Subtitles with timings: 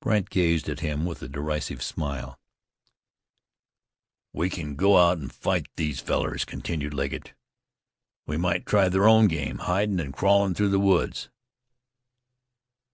[0.00, 2.40] Brandt gazed at him with a derisive smile.
[4.32, 7.34] "We kin go out an' fight these fellars," continued Legget.
[8.26, 11.28] "We might try their own game, hidin' an' crawlin' through the woods."